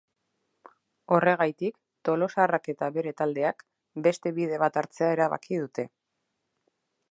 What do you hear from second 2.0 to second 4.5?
tolosarrak eta bere taldeak, beste